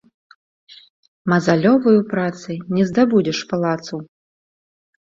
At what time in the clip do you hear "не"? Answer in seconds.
2.79-2.83